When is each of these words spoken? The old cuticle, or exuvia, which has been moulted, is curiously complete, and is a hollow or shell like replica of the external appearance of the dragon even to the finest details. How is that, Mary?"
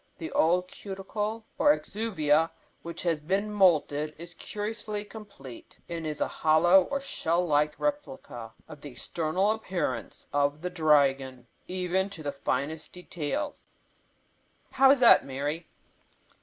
The 0.17 0.31
old 0.31 0.67
cuticle, 0.67 1.45
or 1.59 1.71
exuvia, 1.71 2.49
which 2.81 3.03
has 3.03 3.19
been 3.19 3.51
moulted, 3.51 4.15
is 4.17 4.33
curiously 4.33 5.05
complete, 5.05 5.77
and 5.87 6.07
is 6.07 6.19
a 6.19 6.27
hollow 6.27 6.85
or 6.85 6.99
shell 6.99 7.45
like 7.45 7.79
replica 7.79 8.53
of 8.67 8.81
the 8.81 8.89
external 8.93 9.51
appearance 9.51 10.25
of 10.33 10.63
the 10.63 10.71
dragon 10.71 11.45
even 11.67 12.09
to 12.09 12.23
the 12.23 12.31
finest 12.31 12.93
details. 12.93 13.73
How 14.71 14.89
is 14.89 14.99
that, 15.01 15.23
Mary?" 15.23 15.67